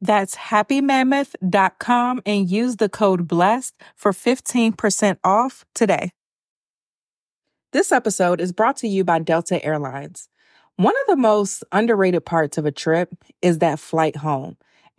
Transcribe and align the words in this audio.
That's 0.00 0.34
happymammoth.com 0.36 2.22
and 2.24 2.50
use 2.50 2.76
the 2.76 2.88
code 2.88 3.28
BLESSED 3.28 3.74
for 3.96 4.12
15% 4.12 5.18
off 5.22 5.64
today. 5.74 6.12
This 7.72 7.92
episode 7.92 8.40
is 8.40 8.52
brought 8.52 8.78
to 8.78 8.88
you 8.88 9.04
by 9.04 9.18
Delta 9.20 9.64
Airlines. 9.64 10.28
One 10.76 10.94
of 11.02 11.06
the 11.08 11.20
most 11.20 11.62
underrated 11.70 12.24
parts 12.24 12.56
of 12.56 12.64
a 12.64 12.72
trip 12.72 13.14
is 13.42 13.58
that 13.58 13.78
flight 13.78 14.16
home. 14.16 14.56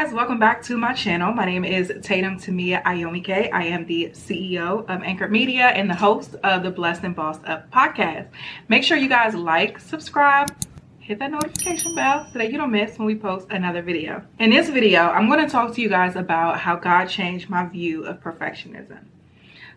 guys, 0.00 0.12
welcome 0.12 0.38
back 0.38 0.62
to 0.62 0.76
my 0.76 0.92
channel. 0.92 1.32
My 1.32 1.44
name 1.44 1.64
is 1.64 1.92
Tatum 2.02 2.38
Temia 2.38 2.80
Ayomike. 2.84 3.52
I 3.52 3.64
am 3.64 3.84
the 3.84 4.10
CEO 4.10 4.88
of 4.88 5.02
Anchor 5.02 5.26
Media 5.26 5.66
and 5.66 5.90
the 5.90 5.94
host 5.96 6.36
of 6.44 6.62
the 6.62 6.70
Blessed 6.70 7.02
and 7.02 7.16
Bossed 7.16 7.44
Up 7.46 7.68
podcast. 7.72 8.28
Make 8.68 8.84
sure 8.84 8.96
you 8.96 9.08
guys 9.08 9.34
like, 9.34 9.80
subscribe, 9.80 10.54
hit 11.00 11.18
that 11.18 11.32
notification 11.32 11.96
bell 11.96 12.28
so 12.32 12.38
that 12.38 12.52
you 12.52 12.58
don't 12.58 12.70
miss 12.70 12.96
when 12.96 13.06
we 13.06 13.16
post 13.16 13.48
another 13.50 13.82
video. 13.82 14.22
In 14.38 14.50
this 14.50 14.68
video, 14.68 15.00
I'm 15.00 15.28
going 15.28 15.44
to 15.44 15.50
talk 15.50 15.74
to 15.74 15.80
you 15.80 15.88
guys 15.88 16.14
about 16.14 16.60
how 16.60 16.76
God 16.76 17.06
changed 17.06 17.50
my 17.50 17.66
view 17.66 18.04
of 18.04 18.20
perfectionism. 18.20 19.00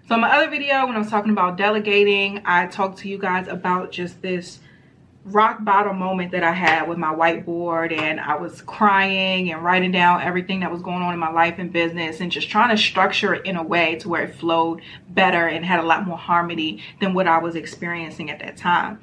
So 0.08 0.14
in 0.14 0.22
my 0.22 0.38
other 0.38 0.52
video, 0.52 0.86
when 0.86 0.96
I 0.96 1.00
was 1.00 1.10
talking 1.10 1.32
about 1.32 1.58
delegating, 1.58 2.44
I 2.46 2.68
talked 2.68 3.00
to 3.00 3.10
you 3.10 3.18
guys 3.18 3.48
about 3.48 3.92
just 3.92 4.22
this 4.22 4.60
rock 5.24 5.64
bottom 5.64 6.00
moment 6.00 6.32
that 6.32 6.44
I 6.44 6.52
had 6.52 6.90
with 6.90 6.98
my 6.98 7.14
whiteboard 7.14 7.92
and 7.96 8.20
I 8.20 8.36
was 8.38 8.62
crying 8.62 9.52
and 9.52 9.64
writing 9.64 9.92
down 9.92 10.22
everything 10.22 10.62
that 10.62 10.72
was 10.72 10.82
going 10.82 11.04
on 11.04 11.14
in 11.14 11.20
my 11.20 11.30
life 11.30 11.56
and 11.60 11.72
business 11.72 12.22
and 12.22 12.32
just 12.32 12.50
trying 12.50 12.76
to 12.76 12.82
structure 12.82 13.36
it 13.36 13.46
in 13.46 13.56
a 13.56 13.64
way 13.64 13.98
to 13.98 14.10
where 14.10 14.24
it 14.24 14.36
flowed 14.36 14.82
better 15.10 15.48
and 15.48 15.64
had 15.64 15.80
a 15.80 15.86
lot 15.86 16.08
more 16.08 16.18
harmony 16.18 16.82
than 17.00 17.14
what 17.14 17.28
I 17.28 17.38
was 17.38 17.56
experiencing 17.56 18.32
at 18.32 18.40
that 18.40 18.58
time. 18.58 19.00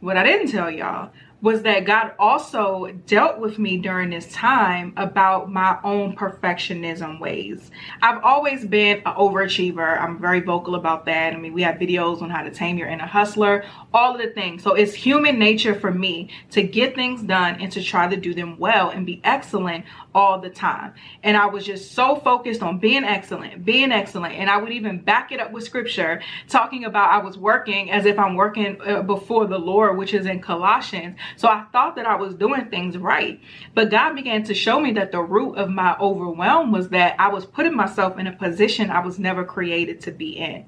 What 0.00 0.18
I 0.18 0.24
didn't 0.24 0.48
tell 0.48 0.70
y'all 0.70 1.10
was 1.46 1.62
that 1.62 1.84
God 1.84 2.10
also 2.18 2.90
dealt 3.06 3.38
with 3.38 3.56
me 3.56 3.76
during 3.76 4.10
this 4.10 4.26
time 4.32 4.92
about 4.96 5.48
my 5.48 5.78
own 5.84 6.16
perfectionism 6.16 7.20
ways. 7.20 7.70
I've 8.02 8.20
always 8.24 8.66
been 8.66 8.96
an 9.06 9.14
overachiever. 9.14 9.96
I'm 9.96 10.18
very 10.18 10.40
vocal 10.40 10.74
about 10.74 11.04
that. 11.04 11.34
I 11.34 11.36
mean, 11.36 11.52
we 11.52 11.62
have 11.62 11.76
videos 11.76 12.20
on 12.20 12.30
how 12.30 12.42
to 12.42 12.50
tame 12.50 12.78
your 12.78 12.88
inner 12.88 13.06
hustler, 13.06 13.64
all 13.94 14.16
of 14.16 14.20
the 14.20 14.30
things. 14.30 14.64
So 14.64 14.74
it's 14.74 14.92
human 14.92 15.38
nature 15.38 15.76
for 15.76 15.92
me 15.92 16.30
to 16.50 16.64
get 16.64 16.96
things 16.96 17.22
done 17.22 17.60
and 17.60 17.70
to 17.70 17.80
try 17.80 18.08
to 18.08 18.16
do 18.16 18.34
them 18.34 18.58
well 18.58 18.90
and 18.90 19.06
be 19.06 19.20
excellent 19.22 19.84
all 20.16 20.40
the 20.40 20.48
time. 20.48 20.94
And 21.22 21.36
I 21.36 21.44
was 21.44 21.66
just 21.66 21.92
so 21.92 22.16
focused 22.16 22.62
on 22.62 22.78
being 22.78 23.04
excellent, 23.04 23.66
being 23.66 23.92
excellent. 23.92 24.32
And 24.34 24.48
I 24.48 24.56
would 24.56 24.72
even 24.72 24.98
back 24.98 25.30
it 25.30 25.40
up 25.40 25.52
with 25.52 25.62
scripture, 25.62 26.22
talking 26.48 26.86
about 26.86 27.10
I 27.10 27.22
was 27.22 27.36
working 27.36 27.90
as 27.90 28.06
if 28.06 28.18
I'm 28.18 28.34
working 28.34 28.80
uh, 28.80 29.02
before 29.02 29.46
the 29.46 29.58
Lord, 29.58 29.98
which 29.98 30.14
is 30.14 30.24
in 30.24 30.40
Colossians. 30.40 31.18
So 31.36 31.48
I 31.48 31.66
thought 31.70 31.96
that 31.96 32.06
I 32.06 32.16
was 32.16 32.34
doing 32.34 32.64
things 32.70 32.96
right. 32.96 33.38
But 33.74 33.90
God 33.90 34.14
began 34.14 34.42
to 34.44 34.54
show 34.54 34.80
me 34.80 34.92
that 34.92 35.12
the 35.12 35.20
root 35.20 35.56
of 35.56 35.68
my 35.68 35.94
overwhelm 36.00 36.72
was 36.72 36.88
that 36.88 37.20
I 37.20 37.28
was 37.28 37.44
putting 37.44 37.76
myself 37.76 38.18
in 38.18 38.26
a 38.26 38.32
position 38.32 38.90
I 38.90 39.00
was 39.00 39.18
never 39.18 39.44
created 39.44 40.00
to 40.02 40.12
be 40.12 40.30
in. 40.30 40.64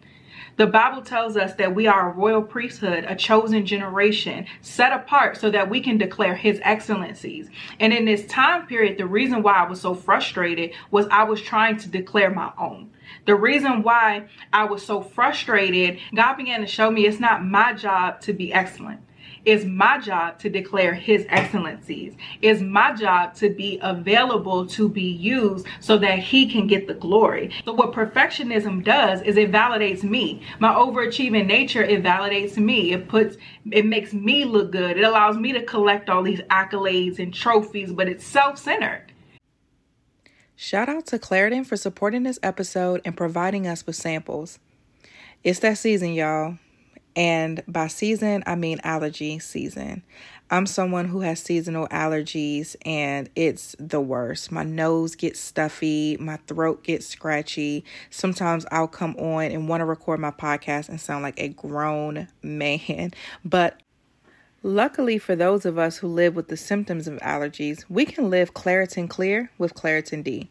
The 0.58 0.66
Bible 0.66 1.02
tells 1.02 1.36
us 1.36 1.54
that 1.54 1.72
we 1.72 1.86
are 1.86 2.10
a 2.10 2.12
royal 2.12 2.42
priesthood, 2.42 3.04
a 3.06 3.14
chosen 3.14 3.64
generation, 3.64 4.46
set 4.60 4.92
apart 4.92 5.36
so 5.36 5.52
that 5.52 5.70
we 5.70 5.80
can 5.80 5.98
declare 5.98 6.34
his 6.34 6.60
excellencies. 6.64 7.48
And 7.78 7.92
in 7.92 8.06
this 8.06 8.26
time 8.26 8.66
period, 8.66 8.98
the 8.98 9.06
reason 9.06 9.44
why 9.44 9.52
I 9.52 9.68
was 9.68 9.80
so 9.80 9.94
frustrated 9.94 10.72
was 10.90 11.06
I 11.12 11.22
was 11.22 11.40
trying 11.40 11.76
to 11.76 11.88
declare 11.88 12.30
my 12.30 12.50
own. 12.58 12.90
The 13.24 13.36
reason 13.36 13.84
why 13.84 14.26
I 14.52 14.64
was 14.64 14.84
so 14.84 15.00
frustrated, 15.00 16.00
God 16.12 16.34
began 16.34 16.60
to 16.60 16.66
show 16.66 16.90
me 16.90 17.06
it's 17.06 17.20
not 17.20 17.44
my 17.44 17.72
job 17.72 18.20
to 18.22 18.32
be 18.32 18.52
excellent. 18.52 19.00
It's 19.44 19.64
my 19.64 19.98
job 19.98 20.38
to 20.40 20.50
declare 20.50 20.94
his 20.94 21.26
excellencies. 21.28 22.14
It's 22.42 22.60
my 22.60 22.94
job 22.94 23.34
to 23.36 23.50
be 23.50 23.78
available 23.82 24.66
to 24.66 24.88
be 24.88 25.02
used 25.02 25.66
so 25.80 25.98
that 25.98 26.18
he 26.18 26.50
can 26.50 26.66
get 26.66 26.86
the 26.86 26.94
glory. 26.94 27.52
So 27.64 27.72
what 27.72 27.92
perfectionism 27.92 28.84
does 28.84 29.22
is 29.22 29.36
it 29.36 29.52
validates 29.52 30.02
me. 30.02 30.42
My 30.58 30.72
overachieving 30.74 31.46
nature, 31.46 31.82
it 31.82 32.02
validates 32.02 32.56
me. 32.56 32.92
It 32.92 33.08
puts, 33.08 33.36
it 33.70 33.86
makes 33.86 34.12
me 34.12 34.44
look 34.44 34.72
good. 34.72 34.98
It 34.98 35.04
allows 35.04 35.36
me 35.36 35.52
to 35.52 35.62
collect 35.62 36.08
all 36.08 36.22
these 36.22 36.40
accolades 36.42 37.18
and 37.18 37.32
trophies, 37.32 37.92
but 37.92 38.08
it's 38.08 38.26
self-centered. 38.26 39.12
Shout 40.56 40.88
out 40.88 41.06
to 41.06 41.18
Claritin 41.20 41.64
for 41.64 41.76
supporting 41.76 42.24
this 42.24 42.40
episode 42.42 43.00
and 43.04 43.16
providing 43.16 43.66
us 43.68 43.86
with 43.86 43.94
samples. 43.94 44.58
It's 45.44 45.60
that 45.60 45.78
season, 45.78 46.14
y'all. 46.14 46.58
And 47.18 47.64
by 47.66 47.88
season, 47.88 48.44
I 48.46 48.54
mean 48.54 48.78
allergy 48.84 49.40
season. 49.40 50.04
I'm 50.50 50.66
someone 50.66 51.06
who 51.06 51.22
has 51.22 51.40
seasonal 51.40 51.88
allergies 51.88 52.76
and 52.86 53.28
it's 53.34 53.74
the 53.80 54.00
worst. 54.00 54.52
My 54.52 54.62
nose 54.62 55.16
gets 55.16 55.40
stuffy, 55.40 56.16
my 56.18 56.36
throat 56.46 56.84
gets 56.84 57.06
scratchy. 57.06 57.84
Sometimes 58.10 58.66
I'll 58.70 58.86
come 58.86 59.16
on 59.16 59.50
and 59.50 59.68
want 59.68 59.80
to 59.80 59.84
record 59.84 60.20
my 60.20 60.30
podcast 60.30 60.88
and 60.88 61.00
sound 61.00 61.24
like 61.24 61.38
a 61.40 61.48
grown 61.48 62.28
man. 62.40 63.10
But 63.44 63.82
Luckily, 64.64 65.18
for 65.18 65.36
those 65.36 65.64
of 65.64 65.78
us 65.78 65.98
who 65.98 66.08
live 66.08 66.34
with 66.34 66.48
the 66.48 66.56
symptoms 66.56 67.06
of 67.06 67.16
allergies, 67.20 67.84
we 67.88 68.04
can 68.04 68.28
live 68.28 68.54
Claritin 68.54 69.08
Clear 69.08 69.52
with 69.56 69.72
Claritin 69.72 70.24
D. 70.24 70.50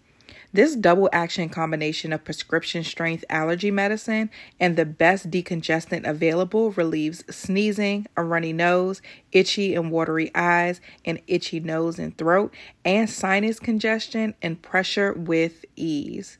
This 0.58 0.76
double 0.76 1.08
action 1.14 1.50
combination 1.50 2.12
of 2.12 2.24
prescription 2.24 2.84
strength 2.84 3.24
allergy 3.30 3.70
medicine 3.70 4.32
and 4.60 4.76
the 4.76 4.86
best 4.86 5.30
decongestant 5.30 6.04
available 6.10 6.72
relieves 6.72 7.24
sneezing, 7.30 8.08
a 8.18 8.24
runny 8.24 8.54
nose, 8.54 9.00
itchy 9.32 9.76
and 9.76 9.92
watery 9.92 10.32
eyes, 10.34 10.82
and 11.06 11.22
itchy 11.28 11.60
nose 11.60 12.00
and 12.00 12.18
throat, 12.18 12.56
and 12.84 13.08
sinus 13.08 13.60
congestion 13.60 14.34
and 14.42 14.60
pressure 14.64 15.14
with 15.14 15.64
ease. 15.76 16.40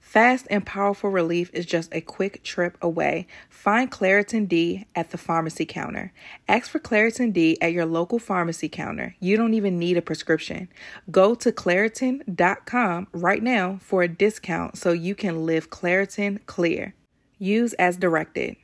Fast 0.00 0.46
and 0.50 0.64
powerful 0.64 1.10
relief 1.10 1.50
is 1.52 1.66
just 1.66 1.92
a 1.92 2.00
quick 2.00 2.42
trip 2.42 2.78
away. 2.80 3.26
Find 3.48 3.90
Claritin 3.90 4.48
D 4.48 4.86
at 4.94 5.10
the 5.10 5.18
pharmacy 5.18 5.66
counter. 5.66 6.12
Ask 6.48 6.70
for 6.70 6.78
Claritin 6.78 7.32
D 7.32 7.58
at 7.60 7.72
your 7.72 7.86
local 7.86 8.18
pharmacy 8.18 8.68
counter. 8.68 9.16
You 9.20 9.36
don't 9.36 9.54
even 9.54 9.78
need 9.78 9.96
a 9.96 10.02
prescription. 10.02 10.68
Go 11.10 11.34
to 11.34 11.52
Claritin.com 11.52 13.08
right 13.12 13.42
now 13.42 13.78
for 13.82 14.02
a 14.02 14.08
discount 14.08 14.78
so 14.78 14.92
you 14.92 15.14
can 15.14 15.44
live 15.44 15.70
Claritin 15.70 16.44
clear. 16.46 16.94
Use 17.38 17.72
as 17.74 17.96
directed. 17.96 18.56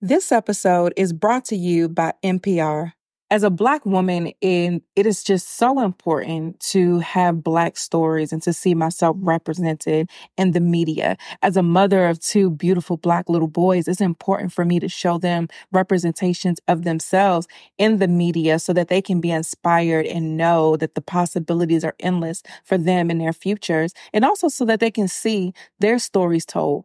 This 0.00 0.32
episode 0.32 0.92
is 0.96 1.12
brought 1.12 1.44
to 1.46 1.56
you 1.56 1.88
by 1.88 2.12
NPR 2.22 2.92
as 3.30 3.42
a 3.42 3.50
black 3.50 3.84
woman 3.86 4.32
in 4.40 4.82
it 4.96 5.06
is 5.06 5.24
just 5.24 5.56
so 5.56 5.80
important 5.80 6.60
to 6.60 6.98
have 7.00 7.42
black 7.42 7.76
stories 7.76 8.32
and 8.32 8.42
to 8.42 8.52
see 8.52 8.74
myself 8.74 9.16
represented 9.20 10.10
in 10.36 10.52
the 10.52 10.60
media. 10.60 11.16
As 11.42 11.56
a 11.56 11.62
mother 11.62 12.06
of 12.06 12.20
two 12.20 12.50
beautiful 12.50 12.96
black 12.96 13.28
little 13.28 13.48
boys 13.48 13.88
it's 13.88 14.00
important 14.00 14.52
for 14.52 14.64
me 14.64 14.78
to 14.78 14.88
show 14.88 15.18
them 15.18 15.48
representations 15.72 16.60
of 16.68 16.84
themselves 16.84 17.46
in 17.78 17.98
the 17.98 18.08
media 18.08 18.58
so 18.58 18.72
that 18.72 18.88
they 18.88 19.00
can 19.00 19.20
be 19.20 19.30
inspired 19.30 20.06
and 20.06 20.36
know 20.36 20.76
that 20.76 20.94
the 20.94 21.00
possibilities 21.00 21.84
are 21.84 21.96
endless 22.00 22.42
for 22.64 22.76
them 22.76 23.10
and 23.10 23.20
their 23.20 23.32
futures 23.32 23.94
and 24.12 24.24
also 24.24 24.48
so 24.48 24.64
that 24.64 24.80
they 24.80 24.90
can 24.90 25.08
see 25.08 25.52
their 25.80 25.98
stories 25.98 26.44
told 26.44 26.84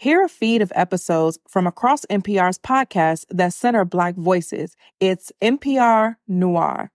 Hear 0.00 0.24
a 0.24 0.28
feed 0.28 0.62
of 0.62 0.70
episodes 0.76 1.40
from 1.48 1.66
across 1.66 2.06
NPR's 2.06 2.56
podcasts 2.56 3.24
that 3.30 3.52
center 3.52 3.84
Black 3.84 4.14
voices. 4.14 4.76
It's 5.00 5.32
NPR 5.42 6.14
Noir. 6.28 6.92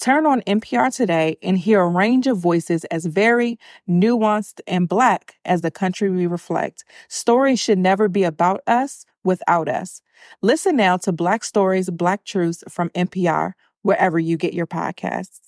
Turn 0.00 0.26
on 0.26 0.42
NPR 0.42 0.94
today 0.94 1.38
and 1.42 1.58
hear 1.58 1.80
a 1.80 1.88
range 1.88 2.28
of 2.28 2.38
voices 2.38 2.84
as 2.84 3.06
very 3.06 3.58
nuanced, 3.90 4.60
and 4.68 4.88
Black 4.88 5.34
as 5.44 5.62
the 5.62 5.72
country 5.72 6.08
we 6.08 6.28
reflect. 6.28 6.84
Stories 7.08 7.58
should 7.58 7.78
never 7.78 8.08
be 8.08 8.22
about 8.22 8.60
us 8.68 9.06
without 9.24 9.68
us. 9.68 10.00
Listen 10.40 10.76
now 10.76 10.96
to 10.98 11.10
Black 11.10 11.42
Stories, 11.42 11.90
Black 11.90 12.24
Truths 12.24 12.62
from 12.68 12.90
NPR, 12.90 13.54
wherever 13.82 14.20
you 14.20 14.36
get 14.36 14.54
your 14.54 14.68
podcasts 14.68 15.40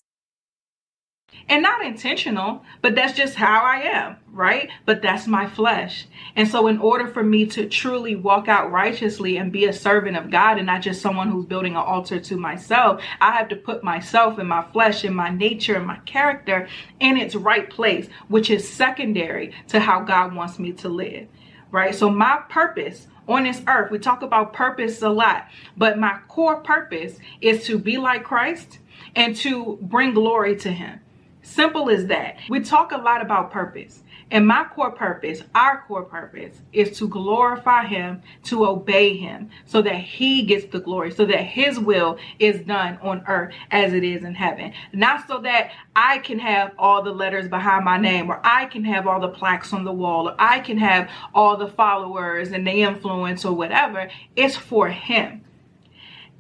and 1.49 1.63
not 1.63 1.85
intentional, 1.85 2.63
but 2.83 2.95
that's 2.95 3.17
just 3.17 3.35
how 3.35 3.65
I 3.65 3.81
am, 3.81 4.17
right? 4.33 4.69
But 4.85 5.01
that's 5.01 5.27
my 5.27 5.47
flesh. 5.47 6.07
And 6.37 6.47
so, 6.47 6.67
in 6.67 6.79
order 6.79 7.07
for 7.07 7.23
me 7.23 7.47
to 7.47 7.67
truly 7.69 8.17
walk 8.17 8.49
out 8.49 8.71
righteously 8.71 9.39
and 9.39 9.51
be 9.51 9.65
a 9.65 9.73
servant 9.73 10.17
of 10.17 10.31
God 10.31 10.59
and 10.59 10.67
not 10.67 10.83
just 10.83 11.01
someone 11.01 11.31
who's 11.31 11.47
building 11.47 11.75
an 11.75 11.83
altar 11.83 12.21
to 12.21 12.37
myself, 12.37 13.03
I 13.21 13.33
have 13.33 13.49
to 13.49 13.57
put 13.57 13.83
myself 13.83 14.39
and 14.39 14.49
my 14.49 14.63
flesh 14.73 15.05
and 15.05 15.17
my 15.17 15.31
nature 15.31 15.77
and 15.77 15.87
my 15.87 15.99
character 16.01 16.69
in 17.01 17.17
its 17.17 17.35
right 17.35 17.69
place, 17.69 18.09
which 18.29 18.51
is 18.51 18.69
secondary 18.69 19.55
to 19.69 19.81
how 19.81 20.01
God 20.01 20.35
wants 20.35 20.59
me 20.59 20.73
to 20.73 20.89
live, 20.89 21.29
right? 21.71 21.95
So, 21.95 22.11
my 22.11 22.43
purpose 22.51 23.07
on 23.27 23.45
this 23.45 23.63
earth, 23.67 23.91
we 23.91 23.99
talk 23.99 24.21
about 24.23 24.53
purpose 24.53 25.01
a 25.01 25.09
lot, 25.09 25.49
but 25.79 25.99
my 25.99 26.19
core 26.29 26.61
purpose 26.61 27.19
is 27.41 27.65
to 27.67 27.79
be 27.79 27.97
like 27.97 28.25
Christ 28.25 28.81
and 29.17 29.35
to 29.37 29.79
bring 29.81 30.13
glory 30.13 30.57
to 30.57 30.71
Him. 30.71 31.01
Simple 31.49 31.89
as 31.89 32.07
that. 32.07 32.37
We 32.51 32.61
talk 32.61 32.93
a 32.93 32.99
lot 32.99 33.23
about 33.23 33.51
purpose. 33.51 34.03
And 34.31 34.47
my 34.47 34.65
core 34.65 34.91
purpose, 34.91 35.43
our 35.55 35.83
core 35.89 36.03
purpose, 36.05 36.61
is 36.75 36.99
to 36.99 37.09
glorify 37.09 37.87
Him, 37.87 38.23
to 38.45 38.67
obey 38.67 39.17
Him, 39.17 39.49
so 39.65 39.81
that 39.81 39.97
He 39.97 40.43
gets 40.43 40.67
the 40.67 40.81
glory, 40.81 41.11
so 41.11 41.25
that 41.25 41.41
His 41.41 41.81
will 41.81 42.19
is 42.39 42.61
done 42.61 42.99
on 43.01 43.25
earth 43.27 43.55
as 43.71 43.95
it 43.95 44.05
is 44.05 44.25
in 44.25 44.35
heaven. 44.35 44.75
Not 44.93 45.27
so 45.27 45.39
that 45.41 45.73
I 45.97 46.19
can 46.19 46.39
have 46.39 46.73
all 46.79 47.03
the 47.03 47.13
letters 47.13 47.49
behind 47.49 47.87
my 47.87 47.97
name, 47.97 48.31
or 48.31 48.41
I 48.45 48.67
can 48.67 48.85
have 48.85 49.07
all 49.07 49.19
the 49.19 49.29
plaques 49.29 49.73
on 49.73 49.85
the 49.85 49.93
wall, 49.93 50.29
or 50.29 50.37
I 50.39 50.61
can 50.61 50.77
have 50.77 51.09
all 51.35 51.57
the 51.57 51.69
followers 51.69 52.53
and 52.53 52.67
the 52.67 52.83
influence, 52.83 53.47
or 53.47 53.55
whatever. 53.55 54.11
It's 54.37 54.57
for 54.57 54.91
Him. 54.91 55.43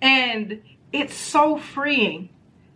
And 0.02 0.60
it's 0.92 1.14
so 1.14 1.56
freeing 1.56 2.28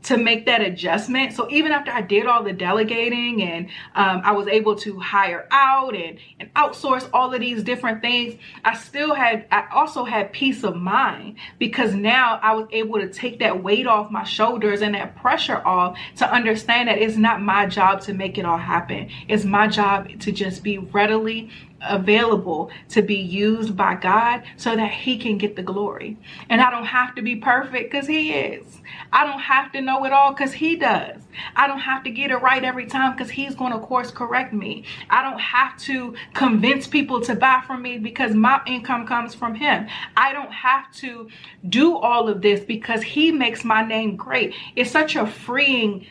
to 0.05 0.17
make 0.17 0.47
that 0.47 0.61
adjustment. 0.61 1.33
So 1.33 1.49
even 1.51 1.73
after 1.73 1.91
I 1.91 2.01
did 2.01 2.27
all 2.27 2.43
the 2.43 2.53
delegating 2.53 3.43
and 3.43 3.67
um, 3.95 4.23
I 4.25 4.33
was 4.33 4.49
able 4.49 4.77
to 4.77 4.99
hire 4.99 5.47
out 5.51 5.95
and, 5.95 6.19
and 6.41 6.53
outsource 6.55 7.09
all 7.13 7.33
of 7.33 7.41
these 7.41 7.63
different 7.63 8.01
things, 8.01 8.35
I 8.65 8.77
still 8.77 9.15
had, 9.15 9.47
I 9.51 9.69
also 9.73 10.05
had 10.05 10.33
peace 10.33 10.65
of 10.65 10.77
mind 10.77 11.37
because 11.59 11.95
now 11.95 12.41
I 12.43 12.55
was 12.55 12.69
able 12.73 13.01
to 13.01 13.09
take 13.09 13.39
that 13.39 13.63
weight 13.63 13.87
off 13.87 14.11
my 14.11 14.25
shoulders 14.25 14.83
and 14.83 14.95
that 14.95 15.17
pressure 15.17 15.65
off 15.67 15.97
to 16.17 16.31
understand 16.31 16.89
that 16.89 16.99
it's 16.99 17.17
not 17.17 17.41
my 17.41 17.67
job 17.67 18.01
to 18.03 18.15
make 18.15 18.39
it 18.39 18.45
all 18.45 18.59
happen. 18.59 19.09
It's 19.29 19.45
my 19.45 19.69
job 19.69 20.09
to 20.21 20.33
just 20.33 20.63
be 20.63 20.79
readily 20.79 21.51
available 21.83 22.71
to 22.91 23.03
be 23.03 23.17
used 23.17 23.77
by 23.77 23.95
God 23.95 24.43
so 24.57 24.77
that 24.77 24.91
he 24.93 25.19
can 25.19 25.39
get 25.39 25.57
the 25.57 25.63
glory. 25.63 26.17
And 26.49 26.61
I 26.61 26.71
don't 26.71 26.87
have 26.87 27.15
to 27.17 27.23
be 27.23 27.37
perfect 27.37 27.91
because 27.91 28.07
he 28.07 28.33
is. 28.33 28.81
I 29.13 29.27
don't 29.27 29.41
have 29.41 29.73
to 29.73 29.81
know 29.81 30.05
it 30.05 30.13
all 30.13 30.33
because 30.33 30.53
he 30.53 30.77
does. 30.77 31.21
I 31.57 31.67
don't 31.67 31.81
have 31.81 32.05
to 32.05 32.11
get 32.11 32.31
it 32.31 32.37
right 32.37 32.63
every 32.63 32.87
time 32.87 33.13
because 33.13 33.31
he's 33.31 33.55
going 33.55 33.73
to 33.73 33.79
course 33.79 34.11
correct 34.11 34.53
me. 34.53 34.85
I 35.11 35.23
don't 35.23 35.41
have 35.41 35.77
to 35.83 36.15
convince 36.35 36.87
people 36.87 37.21
to 37.23 37.35
buy 37.35 37.63
from 37.67 37.83
me 37.83 37.99
because 37.99 38.35
my 38.35 38.61
income 38.67 39.07
comes 39.07 39.35
from 39.35 39.55
him. 39.55 39.89
I 40.17 40.33
don't 40.33 40.53
have 40.53 40.93
to 40.97 41.29
do 41.69 41.97
all 41.97 42.29
of 42.29 42.43
this 42.43 42.61
because 42.65 43.03
he 43.03 43.33
makes 43.33 43.65
my 43.65 43.83
name 43.83 44.17
great. 44.17 44.55
It's 44.77 44.91
such 44.91 45.17
a 45.17 45.27
freeing, 45.27 46.07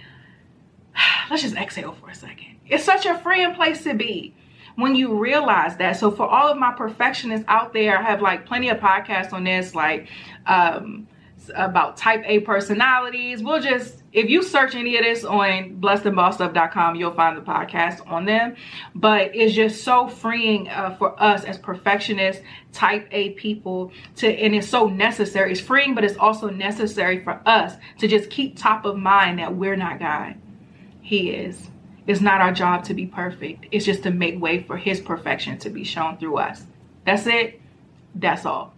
let's 1.30 1.44
just 1.44 1.56
exhale 1.56 1.94
for 1.94 2.10
a 2.10 2.16
second. 2.16 2.58
It's 2.68 2.84
such 2.84 3.06
a 3.06 3.18
freeing 3.18 3.54
place 3.54 3.84
to 3.84 3.94
be 3.94 4.34
when 4.76 4.96
you 4.96 5.18
realize 5.18 5.78
that. 5.78 5.98
So 5.98 6.12
for 6.12 6.28
all 6.28 6.48
of 6.48 6.58
my 6.58 6.74
perfectionists 6.74 7.46
out 7.48 7.74
there, 7.74 7.98
I 7.98 8.02
have 8.02 8.22
like 8.22 8.46
plenty 8.46 8.70
of 8.70 8.78
podcasts 8.78 9.34
on 9.34 9.44
this, 9.44 9.76
like 9.76 10.08
um, 10.46 11.08
about 11.56 11.98
type 11.98 12.24
A 12.26 12.40
personalities. 12.40 13.44
We'll 13.44 13.62
just, 13.62 14.04
if 14.14 14.30
you 14.30 14.44
search 14.44 14.76
any 14.76 14.98
of 14.98 15.04
this 15.04 15.24
on 15.24 15.80
blessedandbossedup.com, 15.82 16.96
you'll 16.96 17.14
find 17.14 17.38
the 17.38 17.42
podcast 17.42 18.06
on 18.10 18.26
them. 18.26 18.56
But 18.96 19.36
it's 19.36 19.54
just 19.54 19.84
so 19.84 20.08
freeing 20.08 20.68
uh, 20.70 20.96
for 20.96 21.22
us 21.22 21.44
as 21.44 21.58
perfectionists, 21.58 22.44
type 22.72 23.08
A 23.12 23.32
people 23.32 23.92
to, 24.18 24.28
and 24.28 24.56
it's 24.56 24.68
so 24.68 24.88
necessary. 24.88 25.52
It's 25.52 25.62
freeing, 25.62 25.96
but 25.96 26.04
it's 26.04 26.18
also 26.18 26.50
necessary 26.50 27.24
for 27.24 27.42
us 27.46 27.76
to 28.00 28.08
just 28.08 28.30
keep 28.30 28.58
top 28.58 28.86
of 28.86 28.98
mind 28.98 29.40
that 29.40 29.56
we're 29.56 29.76
not 29.76 30.00
God. 30.00 30.36
He 31.02 31.32
is. 31.32 31.70
It's 32.08 32.22
not 32.22 32.42
our 32.42 32.52
job 32.52 32.84
to 32.86 32.94
be 32.94 33.06
perfect. 33.06 33.68
It's 33.72 33.86
just 33.86 34.04
to 34.04 34.12
make 34.12 34.42
way 34.42 34.64
for 34.64 34.78
his 34.78 35.00
perfection 35.00 35.58
to 35.60 35.70
be 35.70 35.84
shown 35.84 36.18
through 36.18 36.38
us. 36.38 36.64
That's 37.06 37.28
it. 37.28 37.62
That's 38.16 38.46
all. 38.46 38.74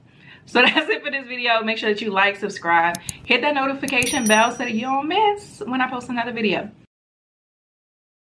So 0.45 0.61
that's 0.65 0.89
it 0.89 1.03
for 1.03 1.11
this 1.11 1.25
video. 1.27 1.63
Make 1.63 1.77
sure 1.77 1.93
that 1.93 2.01
you 2.01 2.11
like, 2.11 2.37
subscribe, 2.37 2.97
hit 3.23 3.41
that 3.41 3.55
notification 3.55 4.25
bell 4.25 4.51
so 4.51 4.57
that 4.57 4.73
you 4.73 4.81
don't 4.81 5.07
miss 5.07 5.61
when 5.65 5.81
I 5.81 5.89
post 5.89 6.09
another 6.09 6.33
video. 6.33 6.69